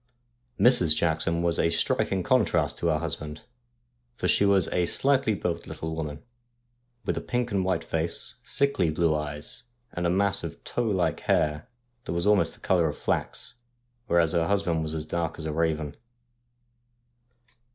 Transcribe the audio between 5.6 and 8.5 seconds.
little woman, with a pink and white face,